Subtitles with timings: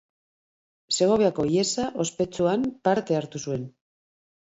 [0.99, 3.73] Segoviako ihesa ospetsuan parte hartu zuen.